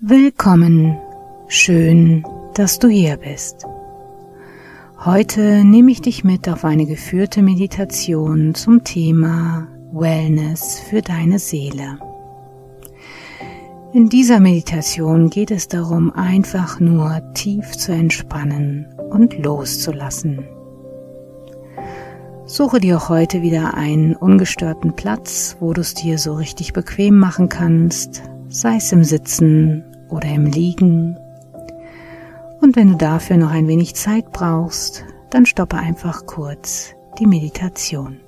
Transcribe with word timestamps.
Willkommen, 0.00 0.98
schön, 1.48 2.24
dass 2.54 2.78
du 2.78 2.88
hier 2.88 3.16
bist. 3.16 3.64
Heute 5.04 5.64
nehme 5.64 5.90
ich 5.90 6.00
dich 6.00 6.22
mit 6.24 6.48
auf 6.48 6.64
eine 6.64 6.86
geführte 6.86 7.42
Meditation 7.42 8.54
zum 8.54 8.84
Thema 8.84 9.68
Wellness 9.92 10.80
für 10.80 11.02
deine 11.02 11.38
Seele. 11.38 11.98
In 13.92 14.08
dieser 14.08 14.40
Meditation 14.40 15.30
geht 15.30 15.50
es 15.50 15.68
darum, 15.68 16.12
einfach 16.12 16.80
nur 16.80 17.22
tief 17.34 17.72
zu 17.72 17.92
entspannen 17.92 18.86
und 19.10 19.38
loszulassen. 19.38 20.44
Suche 22.48 22.78
dir 22.78 22.96
auch 22.96 23.08
heute 23.08 23.42
wieder 23.42 23.74
einen 23.74 24.14
ungestörten 24.14 24.94
Platz, 24.94 25.56
wo 25.58 25.72
du 25.72 25.80
es 25.80 25.94
dir 25.94 26.16
so 26.16 26.34
richtig 26.34 26.72
bequem 26.72 27.18
machen 27.18 27.48
kannst, 27.48 28.22
sei 28.48 28.76
es 28.76 28.92
im 28.92 29.02
Sitzen 29.02 29.82
oder 30.08 30.28
im 30.28 30.46
Liegen. 30.46 31.18
Und 32.60 32.76
wenn 32.76 32.92
du 32.92 32.94
dafür 32.94 33.36
noch 33.36 33.50
ein 33.50 33.66
wenig 33.66 33.96
Zeit 33.96 34.30
brauchst, 34.30 35.04
dann 35.30 35.44
stoppe 35.44 35.76
einfach 35.76 36.24
kurz 36.26 36.94
die 37.18 37.26
Meditation. 37.26 38.20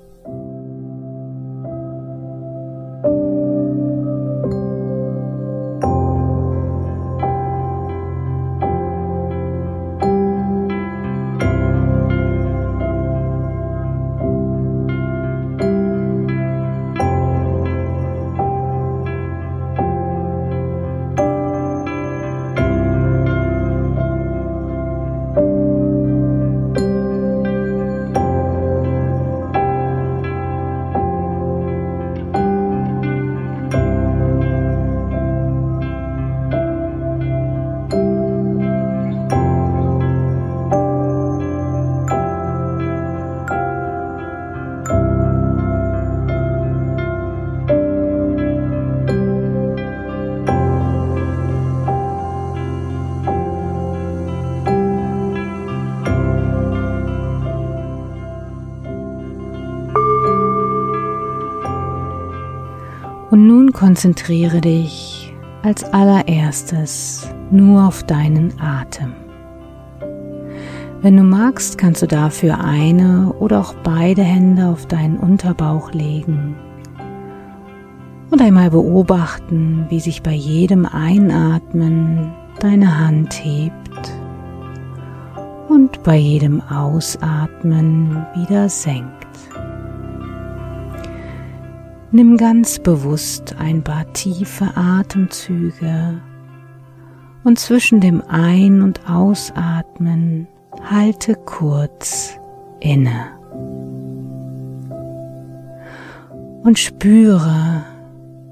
Konzentriere 63.89 64.61
dich 64.61 65.33
als 65.63 65.83
allererstes 65.83 67.27
nur 67.49 67.87
auf 67.87 68.03
deinen 68.03 68.53
Atem. 68.61 69.15
Wenn 71.01 71.17
du 71.17 71.23
magst, 71.23 71.79
kannst 71.79 72.03
du 72.03 72.05
dafür 72.05 72.63
eine 72.63 73.33
oder 73.39 73.59
auch 73.59 73.73
beide 73.83 74.21
Hände 74.21 74.67
auf 74.67 74.85
deinen 74.85 75.17
Unterbauch 75.17 75.91
legen 75.91 76.55
und 78.29 78.39
einmal 78.39 78.69
beobachten, 78.69 79.87
wie 79.89 79.99
sich 79.99 80.21
bei 80.21 80.33
jedem 80.33 80.85
Einatmen 80.85 82.31
deine 82.59 82.99
Hand 82.99 83.43
hebt 83.43 84.13
und 85.67 86.03
bei 86.03 86.15
jedem 86.15 86.61
Ausatmen 86.61 88.23
wieder 88.35 88.69
senkt. 88.69 89.18
Nimm 92.11 92.37
ganz 92.37 92.79
bewusst 92.79 93.55
ein 93.59 93.83
paar 93.83 94.11
tiefe 94.13 94.75
Atemzüge 94.75 96.19
und 97.43 97.59
zwischen 97.59 97.99
dem 97.99 98.23
Ein- 98.27 98.81
und 98.81 99.07
Ausatmen 99.07 100.47
halte 100.89 101.35
kurz 101.35 102.39
inne. 102.79 103.27
Und 106.63 106.79
spüre, 106.79 107.83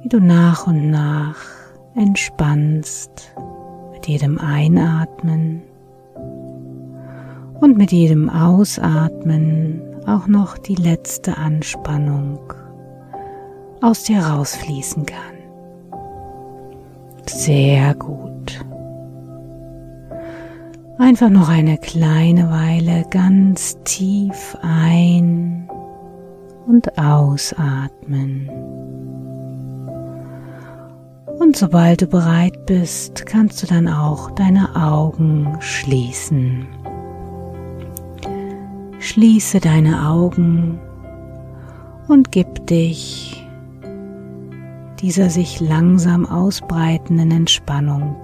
wie 0.03 0.09
du 0.09 0.19
nach 0.19 0.67
und 0.67 0.91
nach 0.91 1.38
entspannst 1.96 3.34
mit 3.91 4.07
jedem 4.07 4.38
Einatmen 4.38 5.63
und 7.59 7.75
mit 7.75 7.91
jedem 7.91 8.29
Ausatmen 8.29 9.81
auch 10.06 10.28
noch 10.28 10.59
die 10.59 10.75
letzte 10.75 11.38
Anspannung 11.38 12.53
aus 13.81 14.03
dir 14.03 14.19
rausfließen 14.19 15.05
kann. 15.05 15.38
Sehr 17.27 17.93
gut. 17.95 18.65
Einfach 20.97 21.29
noch 21.29 21.49
eine 21.49 21.77
kleine 21.77 22.49
Weile 22.49 23.05
ganz 23.09 23.77
tief 23.83 24.57
ein 24.61 25.69
und 26.66 26.97
ausatmen. 26.97 28.49
Und 31.39 31.55
sobald 31.55 32.01
du 32.01 32.07
bereit 32.07 32.66
bist, 32.66 33.25
kannst 33.27 33.61
du 33.61 33.67
dann 33.67 33.87
auch 33.87 34.31
deine 34.31 34.75
Augen 34.75 35.55
schließen. 35.59 36.67
Schließe 38.99 39.59
deine 39.59 40.09
Augen 40.09 40.79
und 42.07 42.31
gib 42.31 42.66
dich 42.66 43.47
dieser 45.00 45.30
sich 45.30 45.59
langsam 45.59 46.25
ausbreitenden 46.25 47.31
Entspannung 47.31 48.16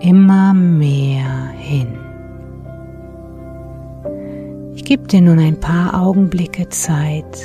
immer 0.00 0.52
mehr 0.54 1.48
hin. 1.58 1.98
Ich 4.74 4.84
gebe 4.84 5.06
dir 5.06 5.20
nun 5.20 5.38
ein 5.38 5.60
paar 5.60 6.00
Augenblicke 6.00 6.68
Zeit, 6.68 7.38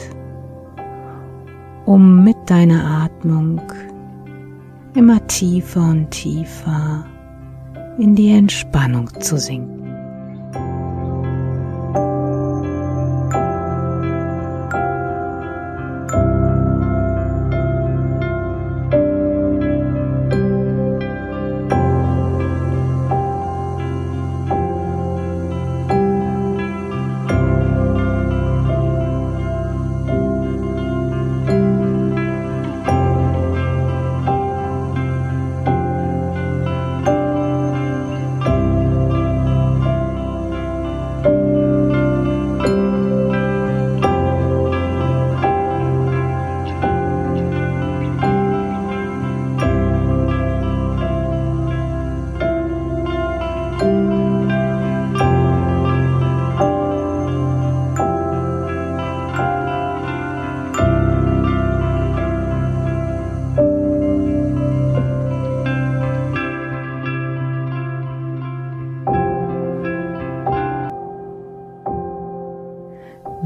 um 1.86 2.24
mit 2.24 2.38
deiner 2.48 3.04
Atmung 3.04 3.62
immer 4.96 5.26
tiefer 5.28 5.82
und 5.82 6.10
tiefer 6.10 7.06
in 8.00 8.16
die 8.16 8.32
Entspannung 8.32 9.10
zu 9.20 9.38
sinken. 9.38 9.77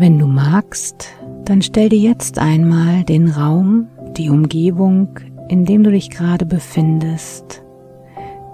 Wenn 0.01 0.18
du 0.18 0.25
magst, 0.25 1.09
dann 1.45 1.62
stell 1.62 1.89
dir 1.89 2.00
jetzt 2.00 2.39
einmal 2.39 3.03
den 3.03 3.30
Raum, 3.30 3.88
die 4.18 4.31
Umgebung, 4.31 5.19
in 5.48 5.63
dem 5.63 5.83
du 5.83 5.92
dich 5.92 6.09
gerade 6.09 6.44
befindest, 6.44 7.62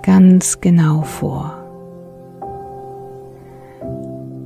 ganz 0.04 0.60
genau 0.60 1.04
vor. 1.04 1.58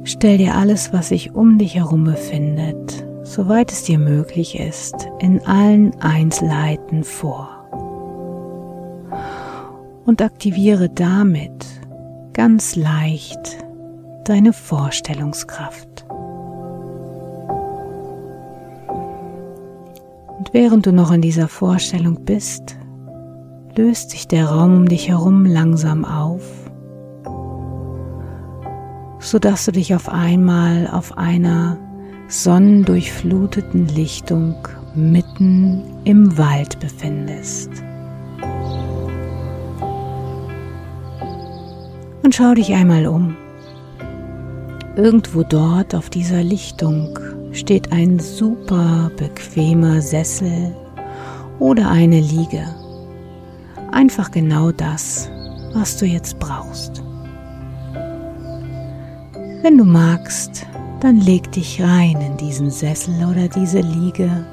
Stell 0.04 0.38
dir 0.38 0.54
alles, 0.54 0.94
was 0.94 1.10
sich 1.10 1.34
um 1.34 1.58
dich 1.58 1.74
herum 1.74 2.04
befindet, 2.04 3.04
soweit 3.24 3.72
es 3.72 3.82
dir 3.82 3.98
möglich 3.98 4.60
ist, 4.60 5.10
in 5.18 5.44
allen 5.44 6.00
Einzelheiten 6.02 7.04
vor. 7.04 7.50
Und 10.06 10.22
aktiviere 10.22 10.88
damit 10.88 11.66
ganz 12.34 12.76
leicht 12.76 13.58
deine 14.24 14.54
Vorstellungskraft. 14.54 15.91
Während 20.52 20.86
du 20.86 20.92
noch 20.92 21.12
in 21.12 21.22
dieser 21.22 21.48
Vorstellung 21.48 22.26
bist, 22.26 22.78
löst 23.76 24.12
sich 24.12 24.28
der 24.28 24.48
Raum 24.48 24.76
um 24.78 24.88
dich 24.88 25.10
herum 25.10 25.46
langsam 25.46 26.06
auf, 26.06 26.44
so 29.20 29.40
dass 29.40 29.66
du 29.66 29.72
dich 29.72 29.96
auf 29.96 30.10
einmal 30.10 30.88
auf 30.88 31.18
einer 31.18 31.78
sonnendurchfluteten 32.28 33.88
Lichtung 33.88 34.56
mitten 34.96 35.84
im 36.04 36.38
Wald 36.38 36.80
befindest. 36.80 37.70
Und 42.24 42.36
schau 42.36 42.54
dich 42.54 42.74
einmal 42.74 43.08
um. 43.08 43.36
Irgendwo 44.96 45.44
dort 45.44 45.96
auf 45.96 46.10
dieser 46.10 46.44
Lichtung 46.44 47.18
steht 47.52 47.92
ein 47.92 48.20
super 48.20 49.12
bequemer 49.18 50.02
Sessel 50.02 50.76
oder 51.60 51.90
eine 51.90 52.20
Liege. 52.20 52.66
Einfach 53.92 54.32
genau 54.32 54.72
das, 54.72 55.30
was 55.74 55.98
du 55.98 56.06
jetzt 56.06 56.40
brauchst. 56.40 57.04
Wenn 59.62 59.78
du 59.78 59.86
magst, 59.86 60.66
dann 61.02 61.20
leg 61.20 61.52
dich 61.52 61.82
rein 61.82 62.20
in 62.22 62.38
diesen 62.38 62.72
Sessel 62.72 63.14
oder 63.26 63.48
diese 63.48 63.82
Liege 63.82 64.46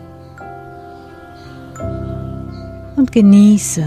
und 2.97 3.13
genieße 3.13 3.85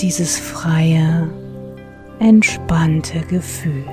dieses 0.00 0.38
freie, 0.38 1.28
entspannte 2.20 3.20
Gefühl. 3.22 3.84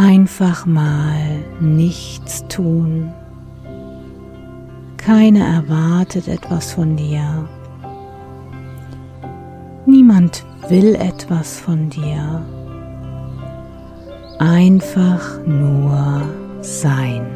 Einfach 0.00 0.64
mal 0.64 1.42
nichts 1.58 2.46
tun. 2.46 3.12
Keiner 4.96 5.44
erwartet 5.44 6.28
etwas 6.28 6.72
von 6.72 6.94
dir. 6.94 7.48
Niemand 9.86 10.44
will 10.68 10.94
etwas 10.94 11.58
von 11.58 11.90
dir. 11.90 12.46
Einfach 14.38 15.44
nur 15.44 16.22
sein. 16.60 17.26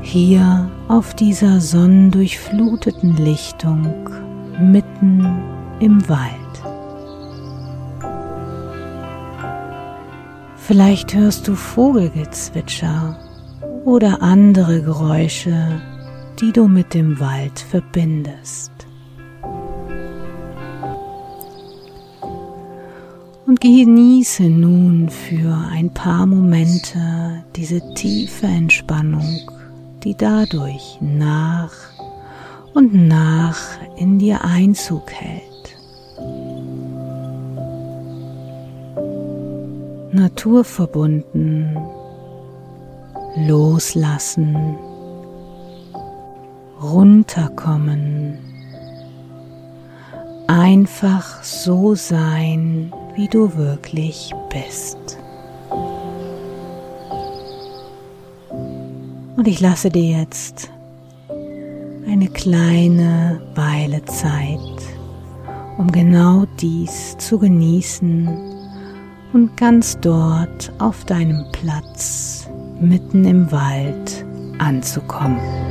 Hier 0.00 0.70
auf 0.86 1.12
dieser 1.14 1.60
sonnendurchfluteten 1.60 3.16
Lichtung 3.16 4.08
mitten 4.60 5.55
im 5.80 6.08
Wald. 6.08 6.32
Vielleicht 10.56 11.14
hörst 11.14 11.46
du 11.46 11.54
Vogelgezwitscher 11.54 13.16
oder 13.84 14.20
andere 14.20 14.82
Geräusche, 14.82 15.80
die 16.40 16.52
du 16.52 16.66
mit 16.66 16.92
dem 16.92 17.20
Wald 17.20 17.60
verbindest. 17.60 18.72
Und 23.46 23.60
genieße 23.60 24.42
nun 24.42 25.08
für 25.08 25.56
ein 25.70 25.94
paar 25.94 26.26
Momente 26.26 27.44
diese 27.54 27.80
tiefe 27.94 28.46
Entspannung, 28.46 29.48
die 30.02 30.16
dadurch 30.16 30.98
nach 31.00 31.72
und 32.74 32.92
nach 32.92 33.60
in 33.96 34.18
dir 34.18 34.44
Einzug 34.44 35.12
hält. 35.12 35.45
Naturverbunden, 40.16 41.76
loslassen, 43.36 44.76
runterkommen, 46.82 48.38
einfach 50.46 51.42
so 51.42 51.94
sein, 51.94 52.92
wie 53.14 53.28
du 53.28 53.54
wirklich 53.56 54.32
bist. 54.50 55.18
Und 59.36 59.46
ich 59.46 59.60
lasse 59.60 59.90
dir 59.90 60.20
jetzt 60.20 60.70
eine 62.06 62.28
kleine 62.28 63.42
Weile 63.54 64.02
Zeit, 64.06 64.58
um 65.76 65.92
genau 65.92 66.46
dies 66.58 67.18
zu 67.18 67.38
genießen 67.38 68.55
und 69.36 69.54
ganz 69.54 70.00
dort 70.00 70.72
auf 70.78 71.04
deinem 71.04 71.44
Platz 71.52 72.48
mitten 72.80 73.26
im 73.26 73.52
Wald 73.52 74.24
anzukommen. 74.58 75.65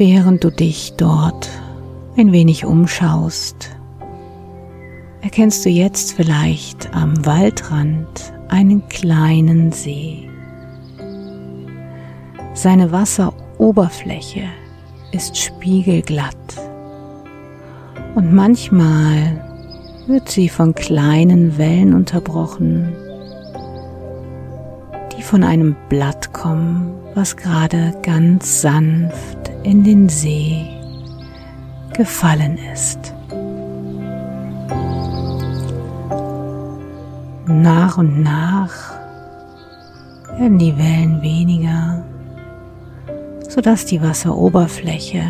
Während 0.00 0.42
du 0.44 0.50
dich 0.50 0.94
dort 0.96 1.50
ein 2.16 2.32
wenig 2.32 2.64
umschaust, 2.64 3.76
erkennst 5.20 5.62
du 5.66 5.68
jetzt 5.68 6.14
vielleicht 6.14 6.94
am 6.94 7.26
Waldrand 7.26 8.32
einen 8.48 8.88
kleinen 8.88 9.72
See. 9.72 10.26
Seine 12.54 12.92
Wasseroberfläche 12.92 14.44
ist 15.12 15.36
spiegelglatt 15.36 16.34
und 18.14 18.32
manchmal 18.32 19.44
wird 20.06 20.30
sie 20.30 20.48
von 20.48 20.74
kleinen 20.74 21.58
Wellen 21.58 21.92
unterbrochen, 21.92 22.90
die 25.14 25.22
von 25.22 25.44
einem 25.44 25.76
Blatt 25.90 26.32
kommen, 26.32 26.94
was 27.14 27.36
gerade 27.36 27.94
ganz 28.02 28.62
sanft 28.62 29.39
in 29.62 29.84
den 29.84 30.08
See 30.08 30.66
gefallen 31.94 32.58
ist. 32.72 33.14
Nach 37.46 37.98
und 37.98 38.22
nach 38.22 38.94
werden 40.38 40.58
die 40.58 40.76
Wellen 40.78 41.20
weniger, 41.20 42.02
sodass 43.48 43.84
die 43.84 44.00
Wasseroberfläche 44.00 45.22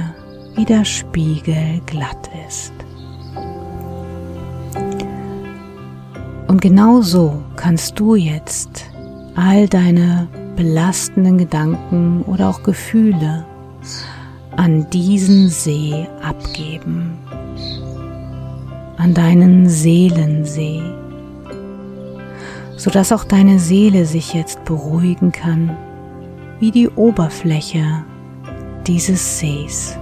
wieder 0.54 0.84
spiegelglatt 0.84 2.30
ist. 2.46 2.72
Und 6.46 6.60
genau 6.60 7.00
so 7.00 7.42
kannst 7.56 7.98
du 7.98 8.14
jetzt 8.14 8.84
all 9.34 9.68
deine 9.68 10.28
belastenden 10.56 11.38
Gedanken 11.38 12.22
oder 12.22 12.48
auch 12.48 12.62
Gefühle 12.62 13.46
an 14.56 14.88
diesen 14.90 15.48
See 15.48 16.06
abgeben, 16.22 17.18
an 18.96 19.14
deinen 19.14 19.68
Seelensee 19.68 20.82
sodass 22.80 23.12
auch 23.12 23.24
deine 23.24 23.58
Seele 23.58 24.06
sich 24.06 24.32
jetzt 24.32 24.64
beruhigen 24.64 25.32
kann, 25.32 25.76
wie 26.60 26.70
die 26.70 26.88
Oberfläche 26.88 27.84
dieses 28.86 29.38
Sees. 29.38 29.98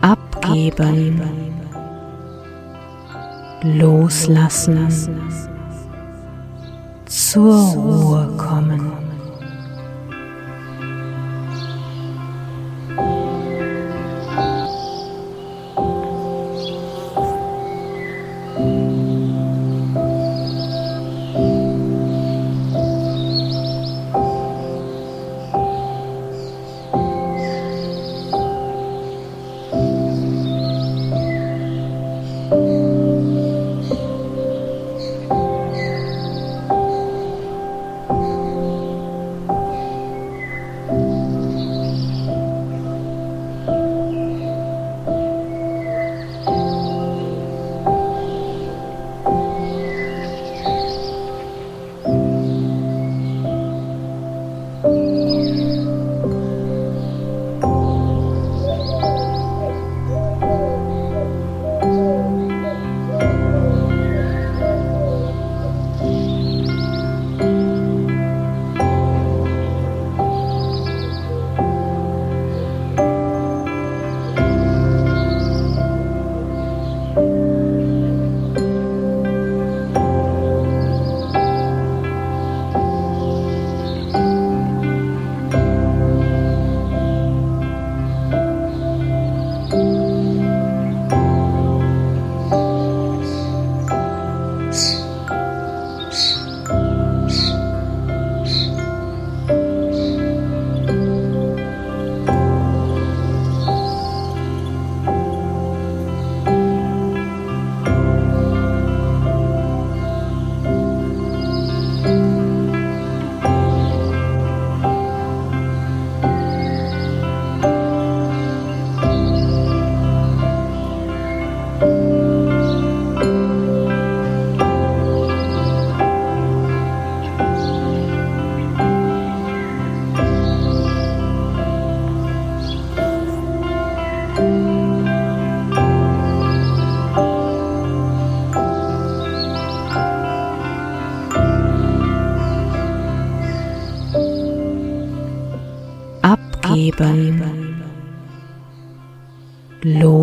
Abgeben, 0.00 1.22
loslassen, 3.62 4.88
zur 7.06 7.54
Ruhe 7.54 8.36
kommen. 8.36 9.09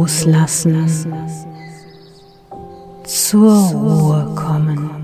Loslassen, 0.07 0.87
zur 3.03 3.51
Ruhe 3.71 4.35
kommen. 4.35 4.96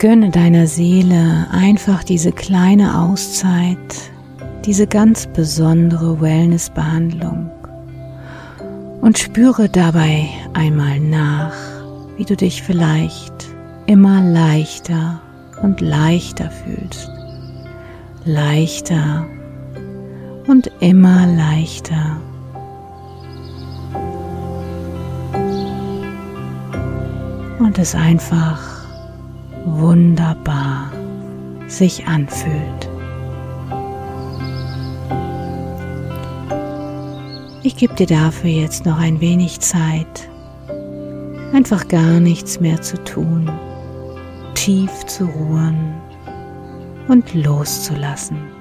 Gönne 0.00 0.30
deiner 0.30 0.66
Seele 0.66 1.46
einfach 1.50 2.02
diese 2.02 2.32
kleine 2.32 3.02
Auszeit, 3.02 3.76
diese 4.64 4.86
ganz 4.86 5.26
besondere 5.26 6.22
Wellnessbehandlung 6.22 7.50
und 9.02 9.18
spüre 9.18 9.68
dabei 9.68 10.26
einmal 10.54 10.98
nach, 11.00 11.52
wie 12.16 12.24
du 12.24 12.34
dich 12.34 12.62
vielleicht 12.62 13.34
immer 13.84 14.22
leichter 14.22 15.20
und 15.60 15.82
leichter 15.82 16.50
fühlst. 16.50 17.10
Leichter 18.24 19.26
und 20.46 20.70
immer 20.80 21.26
leichter. 21.26 22.16
Und 27.58 27.78
es 27.78 27.94
einfach 27.94 28.69
wunderbar 29.64 30.92
sich 31.66 32.06
anfühlt. 32.06 32.88
Ich 37.62 37.76
gebe 37.76 37.94
dir 37.94 38.06
dafür 38.06 38.50
jetzt 38.50 38.86
noch 38.86 38.98
ein 38.98 39.20
wenig 39.20 39.60
Zeit, 39.60 40.30
einfach 41.52 41.88
gar 41.88 42.20
nichts 42.20 42.58
mehr 42.60 42.80
zu 42.80 43.02
tun, 43.04 43.50
tief 44.54 45.04
zu 45.06 45.26
ruhen 45.26 45.94
und 47.08 47.34
loszulassen. 47.34 48.59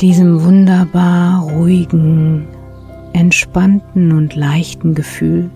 Diesem 0.00 0.44
wunderbar 0.44 1.42
ruhigen, 1.42 2.46
entspannten 3.12 4.12
und 4.12 4.34
leichten 4.34 4.94
Gefühl 4.94 5.50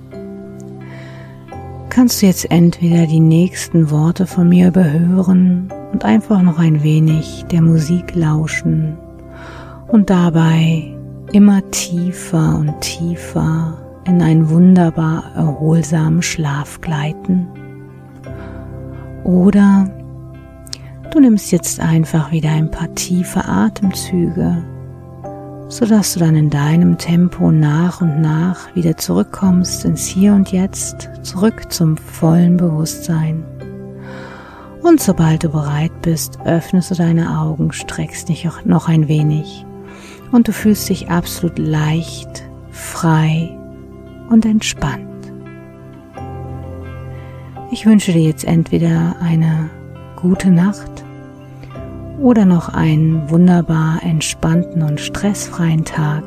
kannst 1.95 2.23
du 2.23 2.27
jetzt 2.27 2.51
entweder 2.51 3.07
die 3.07 3.21
nächsten 3.21 3.89
Worte 3.93 4.27
von 4.27 4.49
mir 4.49 4.69
überhören 4.69 5.73
und 5.93 6.05
einfach 6.05 6.43
noch 6.43 6.59
ein 6.59 6.83
wenig 6.83 7.45
der 7.53 7.63
Musik 7.63 8.17
lauschen 8.17 8.99
und 9.87 10.11
dabei 10.11 10.93
immer 11.33 11.71
tiefer 11.71 12.57
und 12.59 12.81
tiefer 12.81 13.79
in 14.09 14.21
einen 14.21 14.51
wunderbar 14.51 15.23
erholsamen 15.37 16.21
Schlaf 16.21 16.81
gleiten. 16.81 17.47
Oder 19.23 19.89
Du 21.15 21.21
nimmst 21.21 21.53
jetzt 21.53 21.79
einfach 21.79 22.33
wieder 22.33 22.51
ein 22.51 22.73
paar 22.73 22.93
tiefe 22.97 23.45
Atemzüge, 23.45 24.65
sodass 25.69 26.15
du 26.15 26.19
dann 26.19 26.35
in 26.35 26.51
deinem 26.51 26.99
Tempo 26.99 27.53
nach 27.53 28.01
und 28.01 28.21
nach 28.21 28.75
wieder 28.75 28.97
zurückkommst 28.97 29.85
ins 29.85 30.09
Hier 30.09 30.33
und 30.33 30.51
Jetzt, 30.51 31.09
zurück 31.23 31.71
zum 31.73 31.97
vollen 31.97 32.57
Bewusstsein. 32.57 33.45
Und 34.83 35.01
sobald 35.01 35.45
du 35.45 35.51
bereit 35.51 35.93
bist, 36.03 36.41
öffnest 36.45 36.91
du 36.91 36.97
deine 36.97 37.39
Augen, 37.39 37.71
streckst 37.71 38.29
dich 38.29 38.49
noch 38.65 38.89
ein 38.89 39.07
wenig 39.07 39.65
und 40.33 40.49
du 40.49 40.53
fühlst 40.53 40.89
dich 40.89 41.11
absolut 41.11 41.61
leicht, 41.61 42.43
frei 42.73 43.57
und 44.31 44.45
entspannt. 44.45 45.33
Ich 47.71 47.87
wünsche 47.87 48.11
dir 48.11 48.23
jetzt 48.23 48.45
entweder 48.45 49.15
eine 49.23 49.71
gute 50.17 50.51
Nacht 50.51 51.04
oder 52.19 52.45
noch 52.45 52.69
einen 52.69 53.29
wunderbar 53.31 54.01
entspannten 54.03 54.83
und 54.83 55.01
stressfreien 55.01 55.85
Tag. 55.85 56.25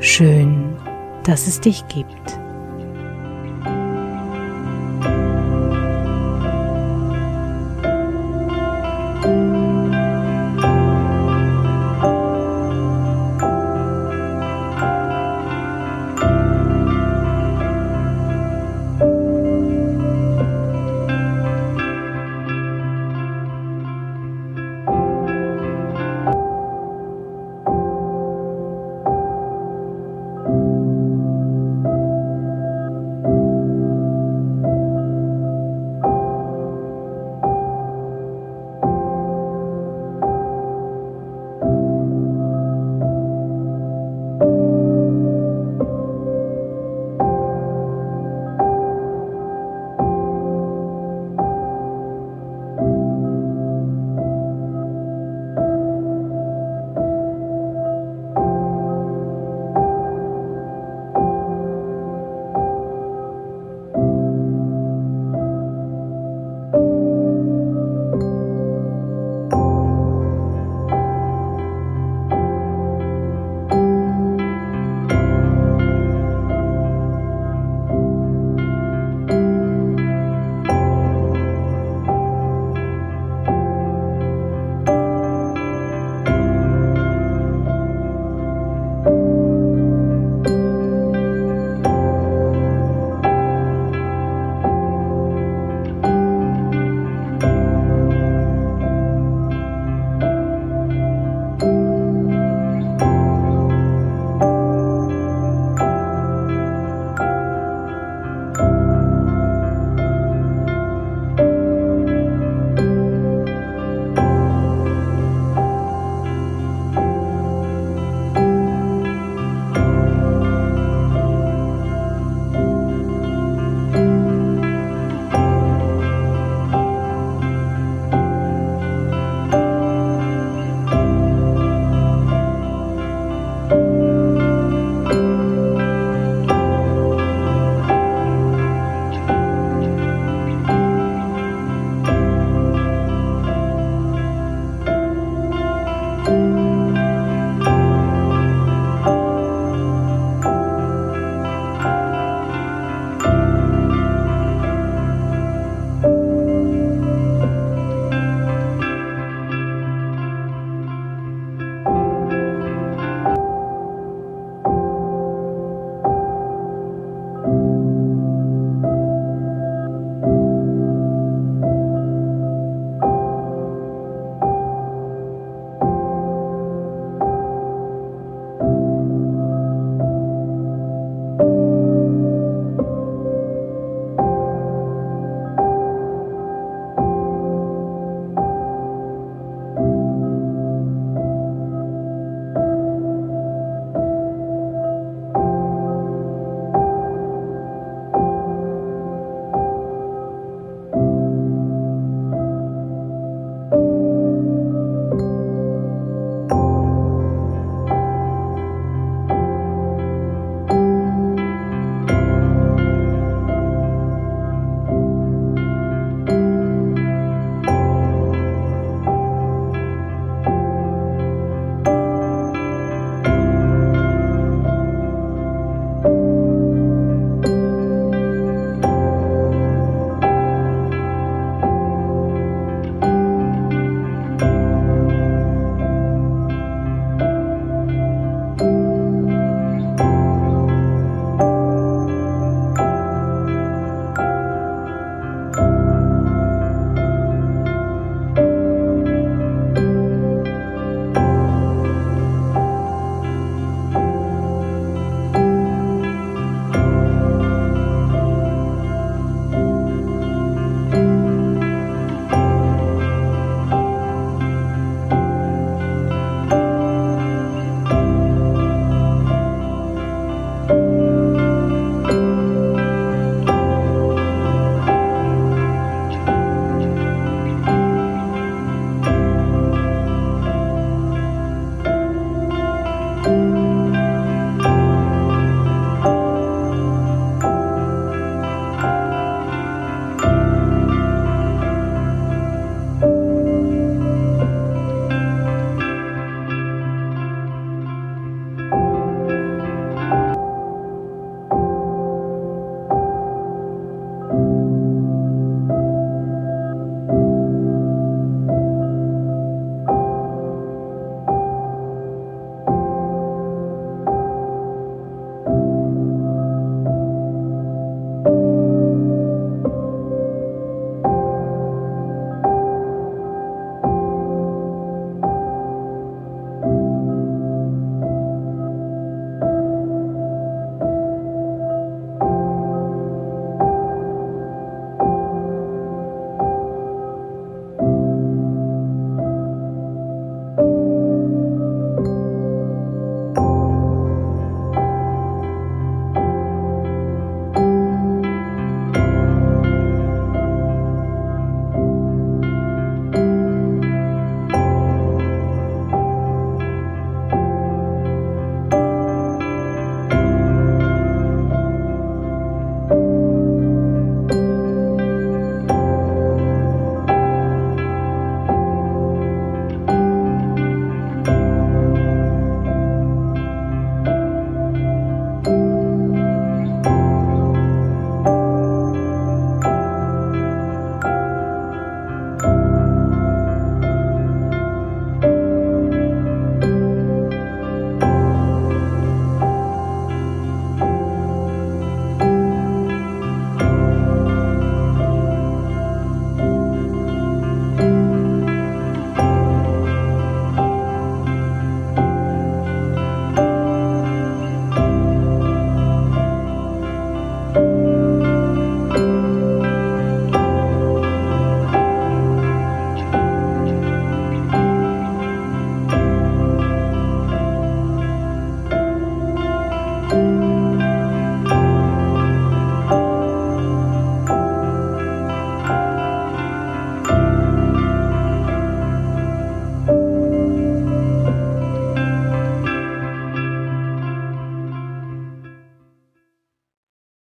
Schön, 0.00 0.76
dass 1.24 1.46
es 1.46 1.60
dich 1.60 1.86
gibt. 1.88 2.38